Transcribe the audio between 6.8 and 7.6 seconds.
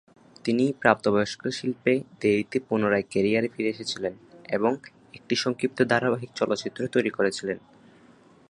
তৈরি করেছিলেন।